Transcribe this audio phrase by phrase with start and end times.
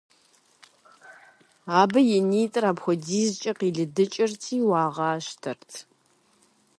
[1.79, 5.71] Абы и нитӀыр апхуэдизкӀэ къилыдыкӀырти, уагъащтэрт.